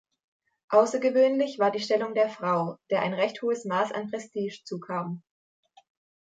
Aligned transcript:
Außergewöhnlich 0.69 1.59
war 1.59 1.69
die 1.69 1.79
Stellung 1.79 2.15
der 2.15 2.27
Frau, 2.27 2.79
der 2.89 3.03
ein 3.03 3.13
recht 3.13 3.43
hohes 3.43 3.65
Maß 3.65 3.91
an 3.91 4.09
Prestige 4.09 4.57
zukam. 4.65 5.21